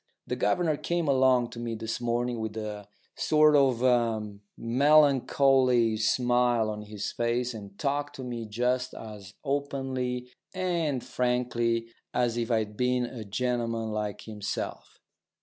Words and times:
The 0.25 0.35
governor 0.35 0.77
came 0.77 1.07
along 1.07 1.51
to 1.51 1.59
me 1.59 1.75
this 1.75 2.01
morning 2.01 2.39
with 2.39 2.57
a 2.57 2.87
sort 3.15 3.55
of 3.55 4.31
melancholy 4.57 5.95
smile 5.97 6.71
on 6.71 6.81
his 6.81 7.11
face, 7.11 7.53
and 7.53 7.77
talked 7.77 8.15
to 8.15 8.23
me 8.23 8.47
just 8.47 8.95
as 8.95 9.35
openly 9.43 10.31
and 10.55 11.03
frankly 11.03 11.89
as 12.15 12.35
if 12.35 12.49
I'd 12.49 12.75
been 12.75 13.05
a 13.05 13.23
gentleman 13.23 13.91
like 13.91 14.21
himself. 14.21 14.97